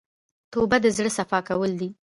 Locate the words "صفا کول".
1.17-1.71